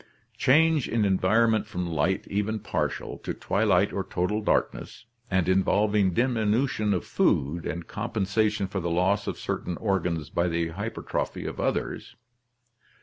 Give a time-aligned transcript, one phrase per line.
[0.35, 6.91] "Change in environment from light, even partial, to twilight or total darkness, and involving diminution
[6.95, 11.59] of food, and compensa tion for the loss of certain organs by the hypertrophy of
[11.59, 12.15] others.